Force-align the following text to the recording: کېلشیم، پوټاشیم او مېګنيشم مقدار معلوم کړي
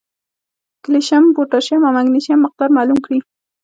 کېلشیم، 0.83 1.23
پوټاشیم 1.35 1.81
او 1.87 1.91
مېګنيشم 1.95 2.39
مقدار 2.45 2.69
معلوم 2.77 2.99
کړي 3.05 3.19